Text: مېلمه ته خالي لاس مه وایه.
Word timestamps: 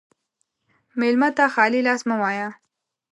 مېلمه 0.99 1.29
ته 1.37 1.45
خالي 1.53 1.81
لاس 1.87 2.01
مه 2.09 2.15
وایه. 2.21 2.49